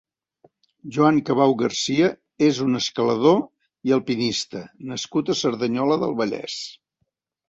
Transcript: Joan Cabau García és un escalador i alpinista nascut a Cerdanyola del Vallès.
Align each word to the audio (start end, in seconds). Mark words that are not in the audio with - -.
Joan 0.95 1.17
Cabau 1.25 1.51
García 1.57 2.07
és 2.47 2.61
un 2.67 2.79
escalador 2.79 3.37
i 3.89 3.93
alpinista 3.97 4.63
nascut 4.93 5.29
a 5.29 5.37
Cerdanyola 5.43 5.99
del 6.05 6.17
Vallès. 6.23 6.57